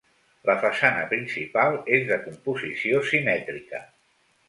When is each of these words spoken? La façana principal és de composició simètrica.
La 0.49 0.55
façana 0.63 1.03
principal 1.11 1.79
és 1.99 2.09
de 2.09 2.19
composició 2.25 3.07
simètrica. 3.15 3.87